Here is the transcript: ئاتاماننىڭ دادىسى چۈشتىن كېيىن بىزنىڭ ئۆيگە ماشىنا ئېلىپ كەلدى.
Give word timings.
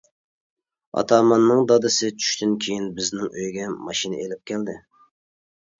ئاتاماننىڭ 1.01 1.61
دادىسى 1.73 2.09
چۈشتىن 2.23 2.57
كېيىن 2.65 2.89
بىزنىڭ 2.97 3.29
ئۆيگە 3.37 3.69
ماشىنا 3.87 4.25
ئېلىپ 4.25 4.47
كەلدى. 4.53 4.79